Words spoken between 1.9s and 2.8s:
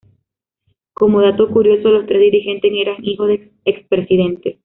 tres dirigentes